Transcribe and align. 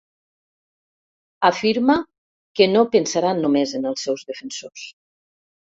Afirma 1.51 1.97
que 2.61 2.71
no 2.73 2.85
pensaran 2.97 3.45
només 3.47 3.79
en 3.83 3.89
els 3.93 4.09
seus 4.09 4.29
defensors. 4.33 4.93